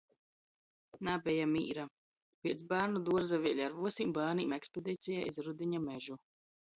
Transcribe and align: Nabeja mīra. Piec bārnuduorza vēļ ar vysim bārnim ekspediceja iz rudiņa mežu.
Nabeja 1.07 1.43
mīra. 1.49 1.83
Piec 2.47 2.63
bārnuduorza 2.71 3.39
vēļ 3.43 3.61
ar 3.65 3.75
vysim 3.89 4.15
bārnim 4.15 4.57
ekspediceja 4.57 5.29
iz 5.33 5.39
rudiņa 5.49 5.83
mežu. 5.85 6.19